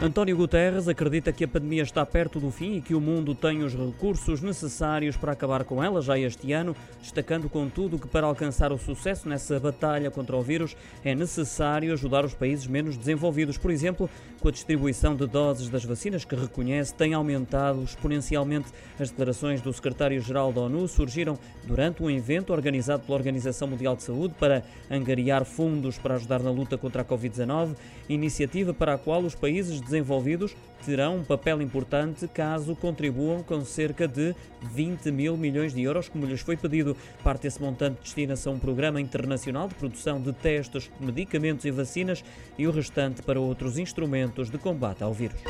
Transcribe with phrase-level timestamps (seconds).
[0.00, 3.64] António Guterres acredita que a pandemia está perto do fim e que o mundo tem
[3.64, 8.70] os recursos necessários para acabar com ela já este ano, destacando, contudo, que para alcançar
[8.70, 13.58] o sucesso nessa batalha contra o vírus é necessário ajudar os países menos desenvolvidos.
[13.58, 14.08] Por exemplo,
[14.38, 18.68] com a distribuição de doses das vacinas, que reconhece tem aumentado exponencialmente.
[19.00, 24.04] As declarações do secretário-geral da ONU surgiram durante um evento organizado pela Organização Mundial de
[24.04, 27.74] Saúde para angariar fundos para ajudar na luta contra a Covid-19,
[28.08, 34.06] iniciativa para a qual os países desenvolvidos terão um papel importante caso contribuam com cerca
[34.06, 36.96] de 20 mil milhões de euros, como lhes foi pedido.
[37.22, 42.24] Parte desse montante destina-se a um programa internacional de produção de testes, medicamentos e vacinas
[42.56, 45.40] e o restante para outros instrumentos de combate ao vírus.